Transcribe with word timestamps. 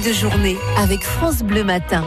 début 0.00 0.08
de 0.08 0.14
journée 0.14 0.56
avec 0.76 1.02
France 1.02 1.42
Bleu 1.42 1.64
Matin. 1.64 2.04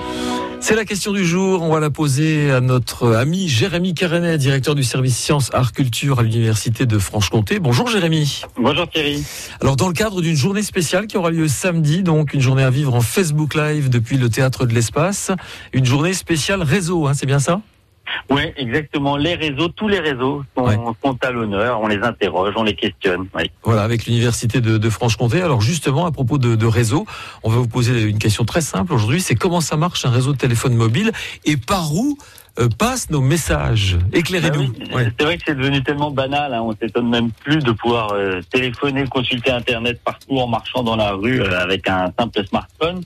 C'est 0.59 0.75
la 0.75 0.85
question 0.85 1.11
du 1.11 1.25
jour. 1.25 1.61
On 1.61 1.73
va 1.73 1.79
la 1.79 1.89
poser 1.89 2.49
à 2.51 2.61
notre 2.61 3.13
ami 3.13 3.47
Jérémy 3.47 3.93
Carenet, 3.93 4.37
directeur 4.37 4.75
du 4.75 4.83
service 4.83 5.17
sciences, 5.17 5.49
art, 5.53 5.73
culture 5.73 6.19
à 6.19 6.23
l'université 6.23 6.85
de 6.85 6.97
Franche-Comté. 6.97 7.59
Bonjour 7.59 7.87
Jérémy. 7.87 8.41
Bonjour 8.57 8.87
Thierry. 8.89 9.23
Alors 9.61 9.75
dans 9.75 9.87
le 9.87 9.93
cadre 9.93 10.21
d'une 10.21 10.35
journée 10.35 10.63
spéciale 10.63 11.07
qui 11.07 11.17
aura 11.17 11.29
lieu 11.29 11.47
samedi, 11.47 12.03
donc 12.03 12.33
une 12.33 12.41
journée 12.41 12.63
à 12.63 12.69
vivre 12.69 12.93
en 12.95 13.01
Facebook 13.01 13.55
Live 13.55 13.89
depuis 13.89 14.17
le 14.17 14.29
théâtre 14.29 14.65
de 14.65 14.73
l'espace, 14.73 15.31
une 15.73 15.85
journée 15.85 16.13
spéciale 16.13 16.63
réseau, 16.63 17.07
hein, 17.07 17.13
c'est 17.13 17.25
bien 17.25 17.39
ça? 17.39 17.61
Oui, 18.29 18.41
exactement. 18.57 19.17
Les 19.17 19.35
réseaux, 19.35 19.69
tous 19.69 19.87
les 19.87 19.99
réseaux 19.99 20.43
sont, 20.55 20.63
Ouais. 20.65 20.77
sont 21.03 21.17
à 21.21 21.31
l'honneur. 21.31 21.79
On 21.81 21.87
les 21.87 22.01
interroge, 22.01 22.53
on 22.57 22.63
les 22.63 22.75
questionne. 22.75 23.27
Oui. 23.35 23.49
Voilà, 23.63 23.83
avec 23.83 24.05
l'université 24.05 24.61
de, 24.61 24.77
de 24.77 24.89
Franche-Comté. 24.89 25.41
Alors 25.41 25.61
justement, 25.61 26.05
à 26.05 26.11
propos 26.11 26.37
de, 26.37 26.55
de 26.55 26.65
réseau, 26.65 27.05
on 27.43 27.49
va 27.49 27.57
vous 27.57 27.67
poser 27.67 28.03
une 28.03 28.19
question 28.19 28.45
très 28.45 28.61
simple 28.61 28.93
aujourd'hui. 28.93 29.21
C'est 29.21 29.35
comment 29.35 29.61
ça 29.61 29.77
marche 29.77 30.05
un 30.05 30.09
réseau 30.11 30.33
de 30.33 30.37
téléphone 30.37 30.75
mobile 30.75 31.11
et 31.45 31.57
par 31.57 31.93
où 31.93 32.17
euh, 32.59 32.69
passent 32.77 33.09
nos 33.09 33.21
messages? 33.21 33.97
Éclairez-nous. 34.11 34.67
Bah 34.67 34.73
oui, 34.79 34.93
Ouais. 34.93 35.11
C'est 35.17 35.25
vrai 35.25 35.37
que 35.37 35.43
c'est 35.47 35.55
devenu 35.57 35.81
tellement 35.83 36.11
banal. 36.11 36.53
Hein, 36.53 36.61
on 36.61 36.75
s'étonne 36.75 37.09
même 37.09 37.31
plus 37.31 37.57
de 37.59 37.71
pouvoir 37.71 38.11
euh, 38.13 38.41
téléphoner, 38.51 39.05
consulter 39.07 39.51
Internet 39.51 39.99
partout 40.03 40.37
en 40.37 40.47
marchant 40.47 40.83
dans 40.83 40.95
la 40.95 41.13
rue 41.13 41.41
euh, 41.41 41.59
avec 41.59 41.87
un 41.89 42.11
simple 42.19 42.45
smartphone. 42.45 43.01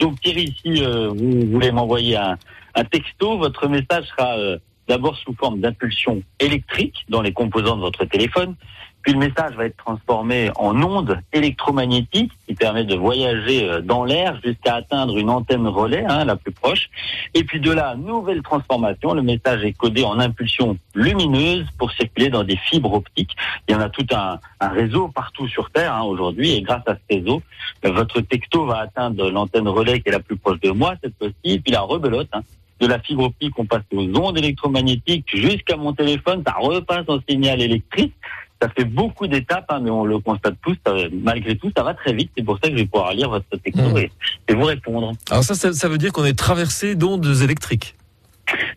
Donc 0.00 0.20
Thierry, 0.20 0.54
si 0.62 0.82
euh, 0.84 1.08
vous 1.08 1.46
voulez 1.50 1.72
m'envoyer 1.72 2.16
un, 2.16 2.36
un 2.76 2.84
texto, 2.84 3.38
votre 3.38 3.68
message 3.68 4.04
sera 4.06 4.36
euh, 4.36 4.58
d'abord 4.86 5.16
sous 5.16 5.34
forme 5.34 5.60
d'impulsion 5.60 6.22
électrique 6.38 7.04
dans 7.08 7.22
les 7.22 7.32
composants 7.32 7.76
de 7.76 7.80
votre 7.80 8.04
téléphone. 8.04 8.54
Puis 9.00 9.12
le 9.12 9.20
message 9.20 9.54
va 9.54 9.66
être 9.66 9.76
transformé 9.76 10.50
en 10.56 10.82
onde 10.82 11.20
électromagnétique 11.32 12.32
qui 12.46 12.54
permet 12.54 12.84
de 12.84 12.96
voyager 12.96 13.68
euh, 13.68 13.80
dans 13.80 14.04
l'air 14.04 14.38
jusqu'à 14.44 14.74
atteindre 14.74 15.16
une 15.16 15.30
antenne 15.30 15.66
relais, 15.68 16.04
hein, 16.06 16.24
la 16.24 16.36
plus 16.36 16.52
proche. 16.52 16.90
Et 17.32 17.44
puis 17.44 17.60
de 17.60 17.70
là, 17.70 17.94
nouvelle 17.94 18.42
transformation, 18.42 19.14
le 19.14 19.22
message 19.22 19.64
est 19.64 19.74
codé 19.74 20.02
en 20.02 20.18
impulsion 20.18 20.76
lumineuse 20.94 21.66
pour 21.78 21.92
circuler 21.92 22.30
dans 22.30 22.42
des 22.42 22.56
fibres 22.56 22.92
optiques. 22.92 23.36
Il 23.68 23.72
y 23.72 23.74
en 23.76 23.80
a 23.80 23.88
tout 23.88 24.06
un, 24.12 24.38
réseau 24.60 25.08
partout 25.08 25.48
sur 25.48 25.70
Terre 25.70 25.94
hein, 25.94 26.02
aujourd'hui, 26.02 26.52
et 26.52 26.60
grâce 26.60 26.82
à 26.86 26.96
ce 26.96 27.16
réseau, 27.16 27.42
euh, 27.84 27.92
votre 27.92 28.20
texto 28.20 28.66
va 28.66 28.80
atteindre 28.80 29.30
l'antenne 29.30 29.68
relais 29.68 30.00
qui 30.00 30.08
est 30.08 30.12
la 30.12 30.20
plus 30.20 30.36
proche 30.36 30.60
de 30.60 30.72
moi 30.72 30.94
cette 31.02 31.16
fois-ci, 31.16 31.60
puis 31.60 31.72
la 31.72 31.80
rebelote. 31.80 32.28
hein. 32.32 32.42
De 32.80 32.86
la 32.86 32.98
fibre 33.00 33.24
optique, 33.24 33.58
on 33.58 33.64
passe 33.64 33.82
aux 33.94 34.04
ondes 34.18 34.36
électromagnétiques 34.36 35.24
jusqu'à 35.32 35.76
mon 35.76 35.92
téléphone, 35.94 36.42
ça 36.46 36.54
repasse 36.58 37.04
en 37.08 37.18
signal 37.28 37.60
électrique. 37.62 38.12
Ça 38.60 38.68
fait 38.70 38.84
beaucoup 38.84 39.26
d'étapes, 39.26 39.66
hein, 39.70 39.80
mais 39.82 39.90
on 39.90 40.04
le 40.04 40.18
constate 40.18 40.54
tous. 40.62 40.76
ça- 40.86 40.94
malgré 41.12 41.56
tout, 41.56 41.70
ça 41.76 41.82
va 41.82 41.92
très 41.94 42.12
vite. 42.14 42.30
C'est 42.36 42.42
pour 42.44 42.56
ça 42.62 42.68
que 42.70 42.76
je 42.76 42.80
vais 42.82 42.86
pouvoir 42.86 43.12
lire 43.12 43.28
votre 43.30 43.44
texto 43.62 43.82
Mhm. 43.82 43.96
et, 43.98 44.10
et 44.48 44.54
vous 44.54 44.64
répondre. 44.64 45.12
Alors 45.30 45.44
ça, 45.44 45.54
ça, 45.54 45.72
ça 45.72 45.88
veut 45.88 45.98
dire 45.98 46.12
qu'on 46.12 46.24
est 46.24 46.38
traversé 46.38 46.94
d'ondes 46.94 47.26
électriques. 47.42 47.94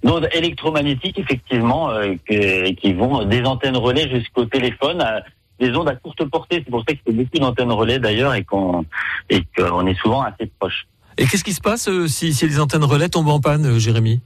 d'ondes 0.03 0.27
électromagnétiques, 0.33 1.19
effectivement, 1.19 1.91
euh, 1.91 2.15
que- 2.27 2.71
qui 2.71 2.93
vont 2.93 3.23
des 3.25 3.43
antennes 3.43 3.77
relais 3.77 4.09
jusqu'au 4.09 4.45
téléphone, 4.45 4.99
à 5.01 5.21
des 5.59 5.75
ondes 5.75 5.87
à 5.89 5.95
courte 5.95 6.23
portée. 6.25 6.61
C'est 6.65 6.71
pour 6.71 6.83
ça 6.87 6.95
qu'il 6.95 7.15
y 7.15 7.19
a 7.19 7.23
beaucoup 7.23 7.37
d'antennes 7.39 7.71
relais 7.71 7.99
d'ailleurs 7.99 8.33
et 8.33 8.43
qu'on 8.43 8.83
et 9.29 9.43
qu'on 9.55 9.85
est 9.85 9.97
souvent 9.99 10.21
assez 10.23 10.49
proche. 10.59 10.87
Et 11.19 11.25
qu'est-ce 11.25 11.43
qui 11.43 11.51
se 11.51 11.59
passe 11.59 11.89
euh, 11.89 12.07
si, 12.07 12.33
si 12.33 12.47
les 12.47 12.61
antennes 12.61 12.85
relais 12.85 13.09
tombent 13.09 13.27
en 13.27 13.41
panne, 13.41 13.65
euh, 13.65 13.77
Jérémy? 13.77 14.21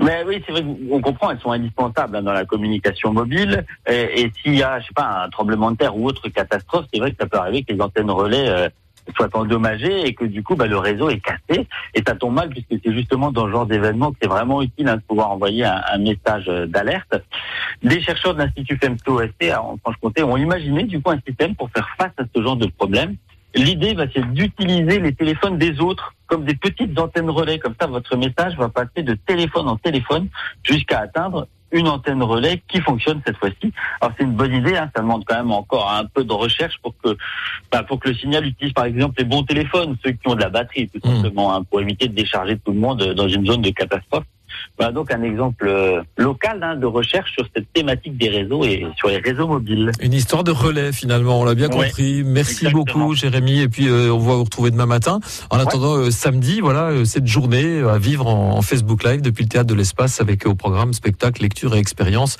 Mais 0.00 0.22
oui, 0.24 0.40
c'est 0.46 0.52
vrai 0.52 0.62
qu'on 0.62 1.00
comprend, 1.00 1.32
elles 1.32 1.40
sont 1.40 1.50
indispensables 1.50 2.16
hein, 2.16 2.22
dans 2.22 2.32
la 2.32 2.44
communication 2.44 3.12
mobile. 3.12 3.66
Et, 3.88 4.22
et 4.22 4.32
s'il 4.40 4.54
y 4.54 4.62
a, 4.62 4.78
je 4.78 4.86
sais 4.86 4.94
pas, 4.94 5.24
un 5.24 5.28
tremblement 5.28 5.72
de 5.72 5.76
terre 5.76 5.96
ou 5.96 6.06
autre 6.06 6.28
catastrophe, 6.28 6.86
c'est 6.94 7.00
vrai 7.00 7.10
que 7.10 7.16
ça 7.20 7.26
peut 7.26 7.36
arriver 7.36 7.64
que 7.64 7.72
les 7.72 7.80
antennes 7.80 8.12
relais 8.12 8.48
euh, 8.48 8.68
soient 9.16 9.28
endommagées 9.32 10.06
et 10.06 10.14
que 10.14 10.24
du 10.24 10.44
coup, 10.44 10.54
bah, 10.54 10.68
le 10.68 10.78
réseau 10.78 11.10
est 11.10 11.18
cassé. 11.18 11.66
Et 11.94 12.02
ça 12.06 12.14
tombe 12.14 12.34
mal 12.34 12.48
puisque 12.48 12.80
c'est 12.80 12.94
justement 12.94 13.32
dans 13.32 13.46
ce 13.46 13.50
genre 13.50 13.66
d'événement 13.66 14.12
que 14.12 14.18
c'est 14.22 14.28
vraiment 14.28 14.62
utile 14.62 14.88
hein, 14.88 14.98
de 14.98 15.02
pouvoir 15.02 15.32
envoyer 15.32 15.64
un, 15.64 15.82
un 15.92 15.98
message 15.98 16.46
d'alerte. 16.68 17.20
Les 17.82 18.00
chercheurs 18.00 18.34
de 18.34 18.38
l'Institut 18.38 18.78
FEMSO-OST 18.80 19.52
en 19.58 19.78
Franche-Comté 19.78 20.22
ont 20.22 20.36
imaginé 20.36 20.84
du 20.84 21.02
coup 21.02 21.10
un 21.10 21.18
système 21.26 21.56
pour 21.56 21.70
faire 21.70 21.88
face 21.98 22.12
à 22.18 22.22
ce 22.32 22.40
genre 22.40 22.56
de 22.56 22.66
problème. 22.66 23.16
L'idée, 23.54 23.94
bah, 23.94 24.04
c'est 24.14 24.24
d'utiliser 24.32 25.00
les 25.00 25.12
téléphones 25.14 25.58
des 25.58 25.80
autres 25.80 26.14
comme 26.26 26.44
des 26.44 26.54
petites 26.54 26.96
antennes 26.98 27.30
relais. 27.30 27.58
Comme 27.58 27.74
ça, 27.80 27.86
votre 27.86 28.16
message 28.16 28.56
va 28.56 28.68
passer 28.68 29.02
de 29.02 29.14
téléphone 29.14 29.68
en 29.68 29.76
téléphone 29.76 30.28
jusqu'à 30.62 31.00
atteindre 31.00 31.48
une 31.72 31.88
antenne 31.88 32.22
relais 32.22 32.62
qui 32.68 32.80
fonctionne 32.80 33.20
cette 33.24 33.36
fois-ci. 33.36 33.72
Alors 34.00 34.12
c'est 34.18 34.24
une 34.24 34.34
bonne 34.34 34.52
idée, 34.52 34.76
hein, 34.76 34.90
ça 34.94 35.02
demande 35.02 35.24
quand 35.24 35.36
même 35.36 35.52
encore 35.52 35.88
un 35.90 36.04
peu 36.04 36.24
de 36.24 36.32
recherche 36.32 36.74
pour 36.82 36.94
que 37.02 37.16
bah, 37.70 37.84
pour 37.84 38.00
que 38.00 38.08
le 38.08 38.14
signal 38.16 38.44
utilise 38.44 38.72
par 38.72 38.86
exemple 38.86 39.14
les 39.18 39.24
bons 39.24 39.44
téléphones, 39.44 39.96
ceux 40.04 40.10
qui 40.10 40.26
ont 40.26 40.34
de 40.34 40.40
la 40.40 40.48
batterie 40.50 40.88
tout 40.88 40.98
Mm. 41.04 41.14
simplement, 41.22 41.54
hein, 41.54 41.62
pour 41.62 41.80
éviter 41.80 42.08
de 42.08 42.14
décharger 42.14 42.58
tout 42.58 42.72
le 42.72 42.80
monde 42.80 43.00
dans 43.14 43.28
une 43.28 43.46
zone 43.46 43.62
de 43.62 43.70
catastrophe. 43.70 44.24
Voilà 44.80 44.92
donc 44.94 45.12
un 45.12 45.22
exemple 45.22 45.66
euh, 45.68 46.00
local 46.16 46.58
hein, 46.62 46.74
de 46.74 46.86
recherche 46.86 47.32
sur 47.34 47.46
cette 47.54 47.70
thématique 47.74 48.16
des 48.16 48.30
réseaux 48.30 48.64
et 48.64 48.86
sur 48.96 49.08
les 49.08 49.18
réseaux 49.18 49.46
mobiles. 49.46 49.92
Une 50.00 50.14
histoire 50.14 50.42
de 50.42 50.50
relais 50.52 50.90
finalement, 50.92 51.38
on 51.38 51.44
l'a 51.44 51.54
bien 51.54 51.68
Ouais, 51.68 51.88
compris. 51.88 52.22
Merci 52.24 52.64
exactement. 52.66 52.84
beaucoup 52.84 53.14
Jérémy 53.14 53.60
et 53.60 53.68
puis 53.68 53.88
euh, 53.88 54.10
on 54.10 54.18
va 54.18 54.36
vous 54.36 54.44
retrouver 54.44 54.70
demain 54.70 54.86
matin. 54.86 55.20
En 55.50 55.58
attendant 55.58 55.96
euh, 55.96 56.10
samedi, 56.10 56.60
voilà 56.60 56.84
euh, 56.92 57.04
cette 57.04 57.26
journée 57.26 57.62
euh, 57.80 57.92
à 57.92 57.98
vivre 57.98 58.26
en, 58.26 58.56
en 58.56 58.62
Facebook 58.62 59.04
Live 59.04 59.20
depuis 59.20 59.42
le 59.44 59.50
théâtre 59.50 59.66
de 59.68 59.74
l'espace 59.74 60.20
avec 60.22 60.46
euh, 60.46 60.50
au 60.50 60.54
programme 60.54 60.94
spectacle, 60.94 61.42
lecture 61.42 61.74
et 61.76 61.78
expérience. 61.78 62.38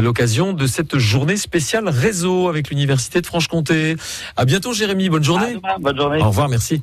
L'occasion 0.00 0.52
de 0.52 0.68
cette 0.68 0.96
journée 0.96 1.36
spéciale 1.36 1.88
réseau 1.88 2.48
avec 2.48 2.70
l'université 2.70 3.20
de 3.20 3.26
Franche-Comté. 3.26 3.96
À 4.36 4.44
bientôt 4.44 4.72
Jérémy, 4.72 5.08
bonne 5.08 5.24
journée. 5.24 5.54
demain, 5.56 5.74
bonne 5.80 5.96
journée. 5.96 6.22
Au 6.22 6.28
revoir, 6.28 6.48
merci. 6.48 6.82